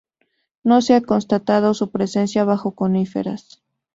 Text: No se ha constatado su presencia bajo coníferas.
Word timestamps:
No 0.63 0.81
se 0.81 0.95
ha 0.95 1.01
constatado 1.01 1.75
su 1.75 1.91
presencia 1.91 2.43
bajo 2.43 2.71
coníferas. 2.73 3.61